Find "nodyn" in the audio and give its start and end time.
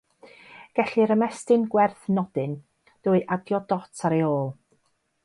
2.19-2.55